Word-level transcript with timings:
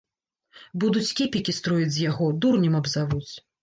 Будуць 0.85 1.13
кепікі 1.21 1.57
строіць 1.59 1.93
з 2.01 2.09
яго, 2.11 2.35
дурнем 2.43 2.83
абзавуць. 2.85 3.27